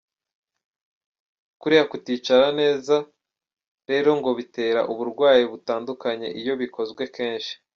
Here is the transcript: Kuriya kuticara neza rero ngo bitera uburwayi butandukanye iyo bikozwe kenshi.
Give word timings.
Kuriya 1.59 1.85
kuticara 1.91 2.47
neza 2.61 2.95
rero 3.89 4.09
ngo 4.19 4.29
bitera 4.37 4.81
uburwayi 4.91 5.43
butandukanye 5.51 6.27
iyo 6.39 6.53
bikozwe 6.61 7.03
kenshi. 7.15 7.53